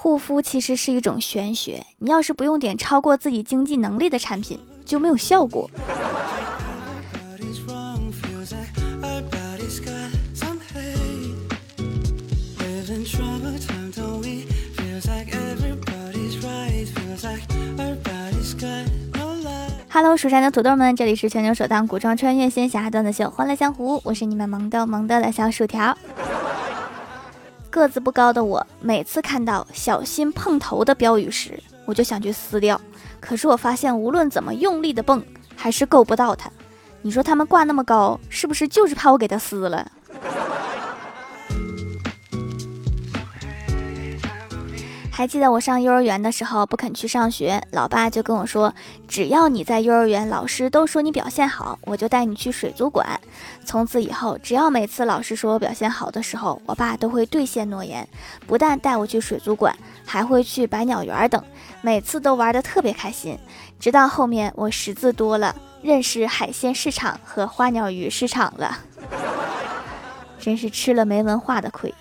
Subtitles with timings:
[0.00, 5.68] 护肤其实是一种玄学，你要是不用点超过自己经济能力的产品，就没有效果。
[19.90, 25.98] Hello，蜀山的土豆们，这里是全球首档古装穿越仙侠段子秀《欢乐江湖》，我是你们萌豆萌豆的小薯条。
[27.70, 32.80] 个子不高的我，每次看到“小心碰头”的标语时，我就想去撕掉。
[33.20, 35.22] 可是我发现，无论怎么用力的蹦，
[35.54, 36.50] 还是够不到它。
[37.02, 39.90] 你说他们挂那么高，是不是就是怕我给它撕了？
[45.18, 48.72] 还记得我上幼儿园的时候不肯去上学，老爸就跟我说，
[49.08, 53.20] 只要你在幼儿园，老师都说你表现好，我就带你去水族馆。
[53.64, 58.08] 从此以后，只要每次老师说我表现好的时候，我爸都会兑现诺言，
[58.46, 61.42] 不但带我去水族馆，还会去百鸟园等，
[61.82, 63.36] 每次都玩得特别开心。
[63.80, 65.52] 直到后面我识字多了，
[65.82, 68.78] 认识海鲜市场和花鸟鱼市场了，
[70.38, 71.92] 真是吃了没文化的亏。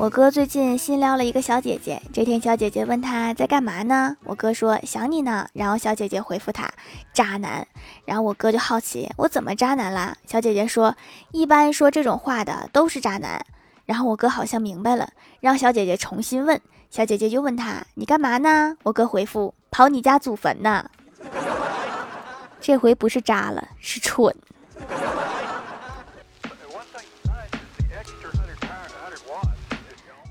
[0.00, 2.00] 我哥最近新撩了一个小姐姐。
[2.10, 4.16] 这天，小姐姐问他在干嘛呢？
[4.24, 5.46] 我哥说想你呢。
[5.52, 6.70] 然后小姐姐回复他
[7.12, 7.68] 渣男。
[8.06, 10.16] 然后我哥就好奇我怎么渣男啦？
[10.26, 10.96] 小姐姐说
[11.32, 13.44] 一般说这种话的都是渣男。
[13.84, 16.58] 然后我哥好像明白了，让小姐姐重新问。
[16.88, 18.78] 小姐姐又问他你干嘛呢？
[18.84, 20.90] 我哥回复跑你家祖坟呢。
[22.58, 24.34] 这回不是渣了，是蠢。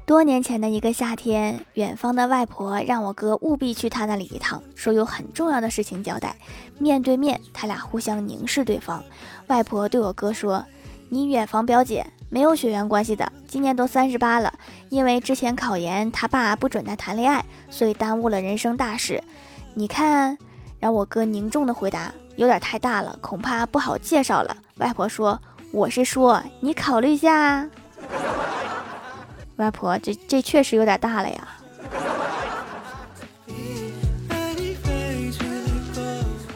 [0.09, 6.35] 多年前的一个夏天，远方的外婆让我哥务必去她那里一趟，说有很重要的事情交代。
[6.79, 9.03] 面对面，他俩互相凝视对方。
[9.49, 10.65] 外婆对我哥说
[11.09, 14.51] ：“你远房表姐没有血缘关系的，今年都三十八了。
[14.89, 19.23] 因为之前考研，他爸不准他谈恋爱，所以耽误了人生大事。
[19.75, 20.35] 你看。”
[20.81, 25.39] 然后我哥凝重的回答：“有点太大了，恐怕不好介绍了。”外婆说
[25.71, 27.69] ：“我是说，你考虑一下。”
[29.59, 31.47] 外婆，这这确实有点大了呀。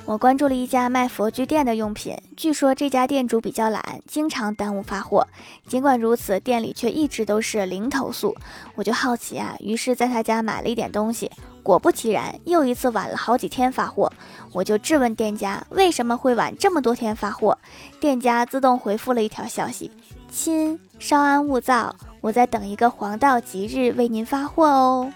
[0.05, 5.27] 我关注了一家卖佛具店的用品，据说这家店主比较懒，经常耽误发货。
[5.67, 8.35] 尽管如此，店里却一直都是零投诉。
[8.75, 11.31] 我就好奇啊，于是在他家买了一点东西。
[11.63, 14.11] 果不其然，又一次晚了好几天发货。
[14.51, 17.57] 我就质问店家为什么会晚这么多天发货，
[17.99, 19.89] 店家自动回复了一条消息：
[20.29, 21.95] 亲，稍安勿躁。
[22.23, 25.11] 我在等一个黄道吉日为您发货哦，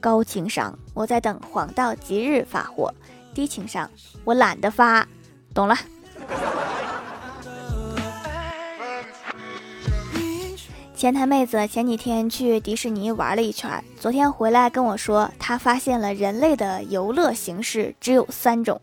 [0.00, 2.90] 高情商，我在等黄道吉日发货；
[3.34, 3.90] 低情商，
[4.24, 5.06] 我懒得发，
[5.52, 5.76] 懂了。
[10.94, 18.80] 前台妹子前几天去迪士尼玩了一圈，昨天回来跟我说，她发现了人类的游乐形式只有三种：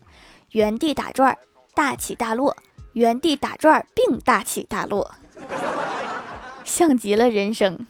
[0.52, 1.36] 原地打转、
[1.74, 2.56] 大起大落、
[2.92, 5.16] 原地打转并大起大落。
[6.64, 7.86] 像极了人生。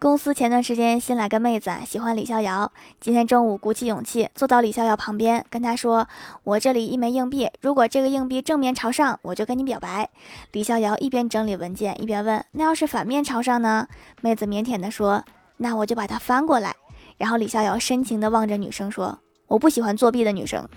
[0.00, 2.70] 公司前段时间新来个妹子，喜欢李逍遥。
[3.00, 6.06] 今天中午鼓起勇气坐到李逍遥旁边，跟他说
[6.44, 10.08] ：“我这里一枚硬币，如果这个硬币正面朝上，我就跟你表白。”
[10.52, 13.88] 李逍遥一边整理文件，一边问：“那要是反面朝上呢？”
[14.22, 15.24] 妹子腼腆的说
[15.58, 16.76] ：“那我就把它翻过来。”
[17.18, 20.68] 然后李逍遥深情的望着女生说：“我不喜欢作弊的女生。”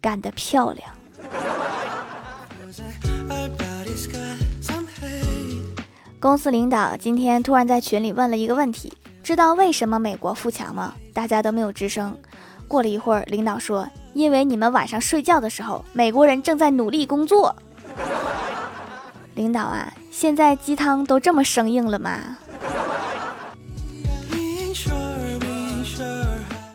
[0.00, 0.88] 干得漂亮！
[6.18, 10.94] 公司领导今天突然在群里问了一个问题：知道为什么美国富强吗？
[11.12, 12.16] 大家都没有吱声。
[12.68, 17.54] 过了一会儿，领导说：“因为你们晚上睡觉的时候，美国人正在努力工作。
[19.34, 22.38] ”领导啊，现在鸡汤都这么生硬了吗？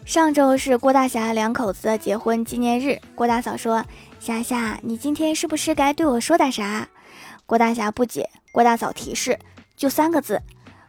[0.05, 3.01] 上周是郭大侠两口子的结婚纪念日。
[3.15, 3.83] 郭大嫂说
[4.21, 6.87] ：“霞霞，你今天是不是该对我说点啥？”
[7.47, 8.29] 郭大侠不解。
[8.51, 9.39] 郭大嫂提示
[9.75, 10.39] ：“就三个字。”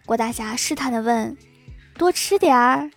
[0.05, 1.35] 郭大侠试探的问
[1.97, 2.91] ：“多吃点儿。”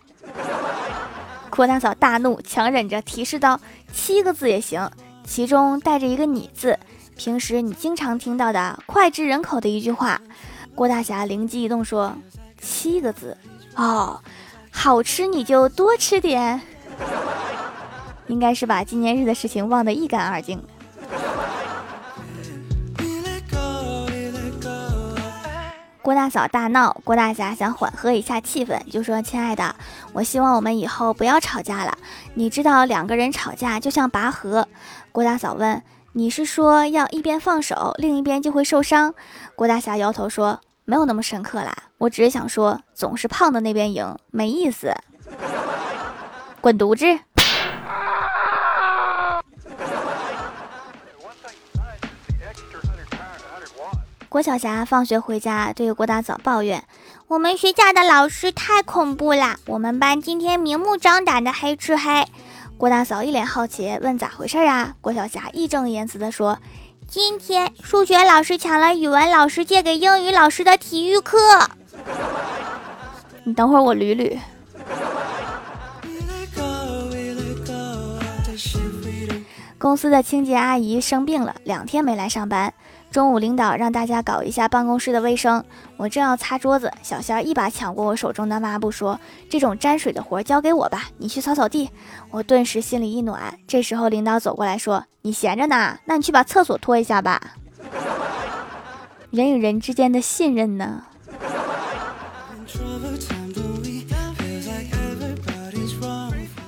[1.50, 3.58] 郭大嫂大怒，强忍着提示道
[3.94, 4.92] ：“七个字也行，
[5.24, 6.78] 其中带着一个‘你’字，
[7.16, 10.22] 平时你经常听到的脍炙人口的一句话。”
[10.76, 12.14] 郭大侠灵机一动说
[12.62, 13.38] ：“七个字
[13.76, 14.22] 哦。”
[14.72, 16.62] 好吃你就多吃点，
[18.28, 20.64] 应该是把纪念日的事情忘得一干二净
[26.02, 29.76] 郭大嫂大闹，郭大侠想缓和一下气氛，就说：“亲爱的，
[30.14, 31.96] 我希望我们以后不要吵架了。
[32.34, 34.68] 你知道两个人吵架就像拔河。”
[35.12, 35.84] 郭大嫂问
[36.14, 39.14] ：“你是说要一边放手，另一边就会受伤？”
[39.56, 44.92] 郭大侠摇头说：“没有那么深刻啦，我只是想说，总是胖的那边赢，没意思。”
[46.60, 47.06] 滚犊子！
[54.28, 56.84] 郭晓霞放学回家，对郭大嫂抱怨
[57.28, 62.28] ：“我们学校的老师太恐怖了，我们班今天明目张胆的黑吃黑。”
[62.78, 66.60] 郭大嫂一脸好奇，问：“咋回事啊？”郭晓霞义正言辞地说
[67.10, 71.38] ：“今天数学老师抢了语文老师借给英语老师的体育课。”
[73.50, 74.38] 你等会儿，我捋捋。
[79.80, 82.72] 公司的清洁阿姨生病了，两天没来上班。
[83.10, 85.66] 中午，领导让大家搞一下办公室的卫生。
[85.98, 89.20] 我正要擦桌子，小仙儿一把抢过我手中的抹布，说
[89.50, 91.90] ：“这种沾水的活交给我吧，你去扫扫地。”
[92.30, 93.58] 我顿时心里一暖。
[93.68, 97.42] 这时候，领导走过来说：“你闲着呢，那你去把厕所拖一下吧。”
[99.32, 101.06] 人与人之间的信任呢？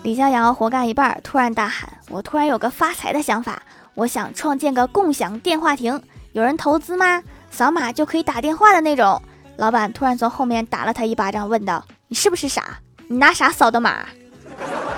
[0.03, 3.61] 李逍遥活干一半，突然大喊：“我突然有个发财的想法，
[3.93, 6.01] 我想创建个共享电话亭。”
[6.33, 7.21] 有人投资吗？
[7.51, 9.21] 扫码就可以打电话的那种。
[9.57, 12.79] 老板突然从后面打了他一巴掌，问道：“你是不是傻？
[13.07, 14.05] 你拿啥扫的码？”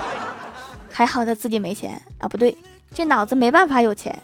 [0.90, 2.56] 还好他自己没钱啊，不对，
[2.94, 4.16] 这脑子没办法有钱。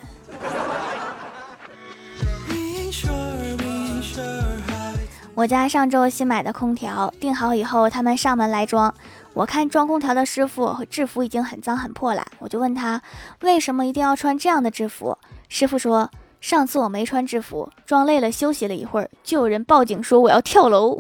[5.41, 8.95] 我家上周新买的空调订好以后，他们上门来装。
[9.33, 13.01] 我看装空调的师傅和制服已经很脏很破了，我就问他
[13.41, 15.17] 为什么一定要穿这样的制服。
[15.49, 16.11] 师傅说。
[16.43, 20.99] 上次我没穿制服，装累了休息了一会儿，就有人报警说我要跳楼。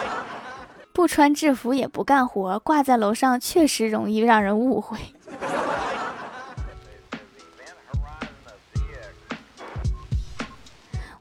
[0.94, 4.98] 不穿制服也不干活，挂在楼上确实容易让人误会。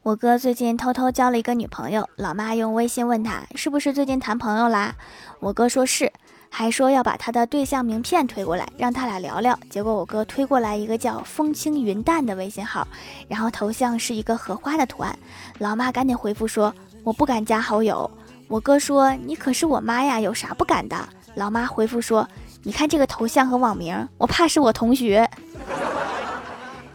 [0.05, 4.93] 我哥最近偷偷交了一个女朋友，老妈用微信问他是不是最近谈朋友啦？
[5.39, 6.13] 我哥说是。
[6.47, 9.57] 还说要把他的对象名片推过来，让他俩聊聊。
[9.67, 12.87] 结果我哥推过来一个叫“风轻云淡”的微信号，
[13.27, 15.17] 然后头像是一个荷花的图案。
[15.57, 16.71] 老妈赶紧回复说
[17.03, 18.09] ：“我不敢加好友。”
[18.47, 20.95] 我哥说：“你可是我妈呀，有啥不敢的？”
[21.33, 22.29] 老妈回复说
[22.61, 25.27] ：“你看这个头像和网名，我怕是我同学。”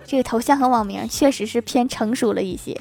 [0.06, 2.80] 这个头像和网名确实是偏成熟了一些。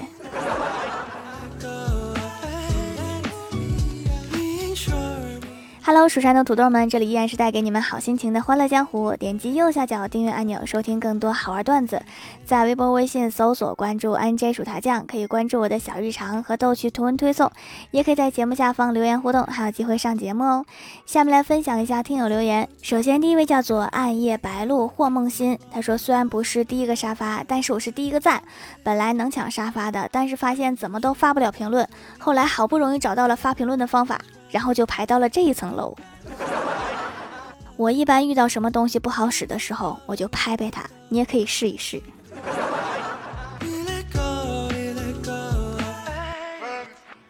[5.89, 9.15] Hello，蜀山的土豆们，这里依然是带给你们好心情的欢乐江湖。
[9.15, 12.00] 点击右下角订阅按钮，收听更多好玩段子。
[12.45, 17.51] 在微博、微信搜索关注 NJ 薯条酱，可以关注我的小日常和逗趣图文推送，
[17.89, 20.63] 也可以在节目下方留言互动，还有机会上节目哦。
[21.07, 22.69] 下面来分享一下听友留言。
[22.83, 28.44] 首先，第一位叫做暗夜白露或梦心，他说：“虽然不是第一个沙发，但是我是第一个赞。
[28.83, 31.89] 本来能抢沙发的，但是发现怎么都发不了评论，
[32.19, 35.96] 后来好不容易找到了发评论的方法。”然后就排到了这一层楼。
[37.75, 40.84] 我一般遇到什么东西不好使的时候，我就拍拍它。
[41.07, 42.01] 你也可以试一试。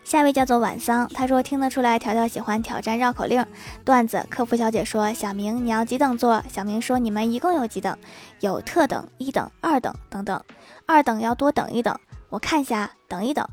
[0.03, 3.45] 下一位叫做晚桑，他说听得出来条条喜欢挑战绕口令
[3.85, 4.25] 段子。
[4.27, 7.95] 客服小姐说：“小明，你要几等座？”小明说：“你们一共有几等？
[8.39, 10.41] 有特等、一等、二等等等。
[10.87, 11.95] 二等要多等一等，
[12.29, 13.47] 我看下，等一等。”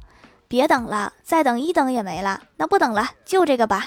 [0.48, 2.40] 别等了，再等一等也没了。
[2.56, 3.86] 那不等了，就这个吧。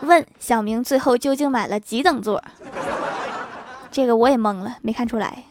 [0.00, 2.42] 问小明最后究竟买了几等座？
[3.90, 5.44] 这个我也懵了，没看出来。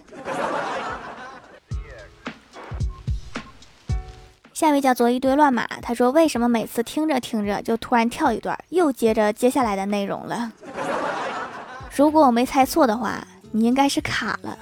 [4.54, 10.52] 下一位叫做一堆乱码，他说为什么每次听着听着就突然跳一段，又接着接下来的内容了？
[11.96, 14.58] 如果我没猜错的话，你应该是卡了。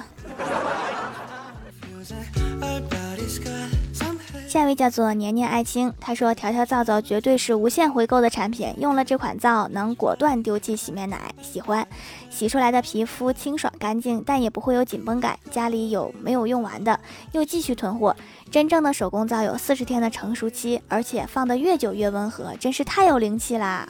[4.50, 11.88] 下一位叫做年年爱卿，他说条条皂皂绝对是无限回购的产品，用了这款皂能果断丢弃洗面奶，喜欢
[12.32, 15.38] 洗出来的皮肤清爽干净，但也不会有紧绷感。
[15.52, 17.00] 家里有没有用完的，
[17.32, 18.16] 又继续囤货。
[18.50, 23.88] 真正的手工皂有四十天的成熟期，而且放得越久越温和，真是太有灵气啦！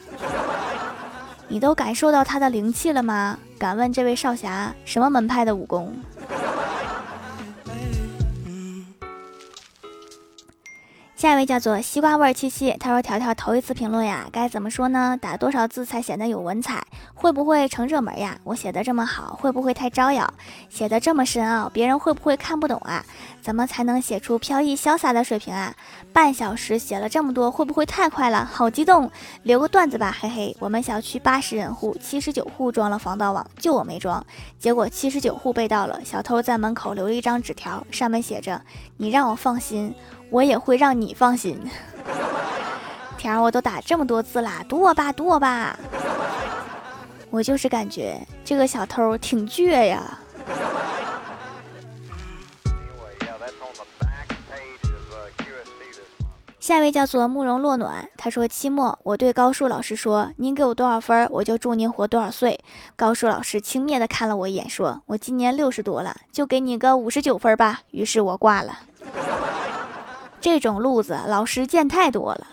[1.48, 3.38] 你都感受到它的灵气了吗？
[3.58, 5.96] 敢问这位少侠什么门派的武功？
[11.20, 15.18] 下一位叫做西瓜味儿七七，他说：“条条头一次评论呀，该怎么说呢？
[15.20, 16.82] 打多少字才显得有文采？
[17.12, 18.38] 会不会成热门呀？
[18.42, 20.32] 我写的这么好，会不会太招摇？
[20.70, 23.04] 写的这么深奥，别人会不会看不懂啊？
[23.42, 25.74] 怎么才能写出飘逸潇洒的水平啊？
[26.10, 28.48] 半小时写了这么多，会不会太快了？
[28.50, 29.10] 好激动！
[29.42, 30.56] 留个段子吧，嘿嘿。
[30.58, 34.24] 我们小区八十人户，七十九户装了防盗网，就我没装。
[34.58, 38.62] 结果七十九户被盗了，小偷在门口留了一张纸条，上面写着：
[38.96, 39.94] 你让我放心。”
[40.30, 41.60] 我也会让你放心，
[43.18, 45.78] 天儿，我都打这么多字啦，读我吧，读我吧。
[47.30, 50.18] 我就是感觉这个小偷挺倔呀。
[56.58, 62.60] 下一位叫做慕容落暖，他说期末我对高数老师说：“您给我多少分，我就祝您活多少岁。”
[62.94, 68.78] 高数老师轻蔑的看了我一眼，说：“我今年六十多了，就给你个五十九分吧。”于是我挂了。
[70.40, 72.46] 这种路子，老师见太多了。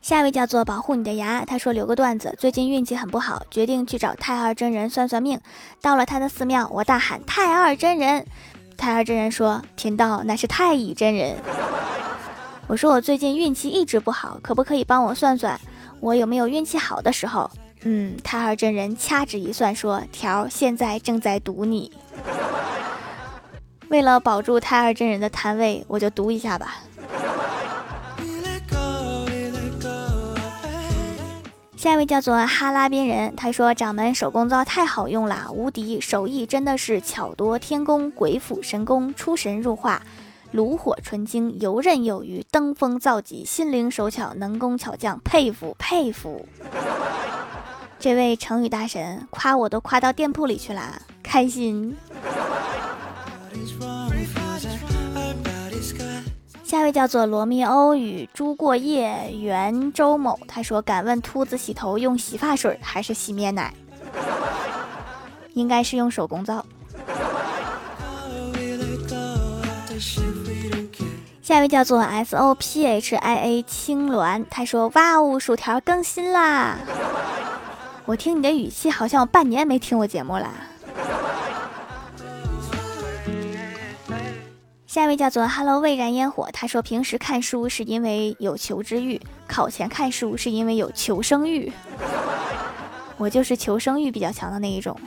[0.00, 5.38] 下一位叫做保护你的牙，他说留个段子，最近运气很不好，决定去找太二真人算算命。
[5.82, 8.26] 到了他的寺庙，我大喊太二真人，
[8.76, 11.36] 太二真人说贫道那是太乙真人。
[12.66, 15.60] 我说我最近运气一直不好，可不可以帮我算算
[16.00, 17.50] 我有没有运气好的时候？
[17.82, 21.92] 嗯，太二真人掐指一算说条现在正在堵你。
[23.88, 26.82] 为了保住太二真人的摊位，我就读一下吧。
[31.76, 40.02] 下一位叫做哈拉边人，他说：“掌门手工皂太好用了，无敌手艺真的是巧夺天工，鬼斧神工，出神入化，
[40.50, 46.46] 炉火纯青，游刃有余，登峰造极，心灵手巧，能工巧匠，佩服佩服。”
[48.00, 51.96] 这位成语大神夸我都夸到店铺里去了，开心。
[56.64, 63.72] 下一位叫做罗密欧与朱过夜圆周某，他说：“敢问秃子洗头用洗发水还是洗面奶？
[65.54, 66.64] 应该是用手工皂。”
[71.40, 76.76] 下一位叫做 S O P H I A 青鸾，他说：“哇哦，薯条更新啦！
[78.04, 80.52] 我听你的语气，好像我半年没听我节目了。”
[84.98, 91.72] 下一位叫做 Hello 未燃烟火，他说平时看书是因为有求知欲，考前看书是因为有求生欲。
[93.16, 94.98] 我就是求生欲比较强的那一种。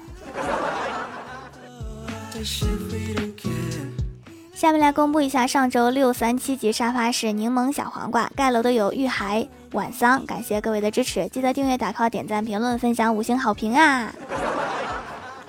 [4.53, 14.15] 下面来公布一下上周六三七级沙发是柠檬小黄瓜，盖楼的有玉海晚桑，感谢各位的支持，记得订阅、打 call、点赞、评论、分享、五星好评啊！